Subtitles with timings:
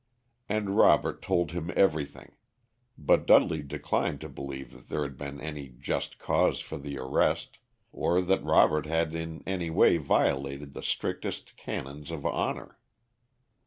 [0.49, 2.31] And Robert told him everything,
[2.97, 7.59] but Dudley declined to believe that there had been any just cause for the arrest,
[7.91, 12.79] or that Robert had in any way violated the strictest canons of honor.